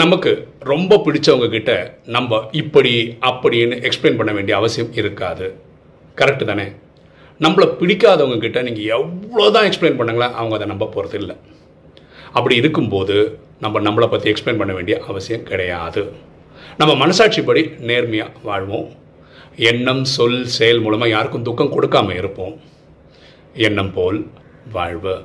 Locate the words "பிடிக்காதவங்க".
7.80-8.38